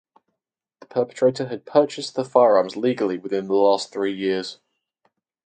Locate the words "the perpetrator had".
0.79-1.63